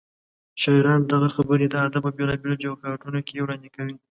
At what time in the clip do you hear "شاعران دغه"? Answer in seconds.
0.61-1.27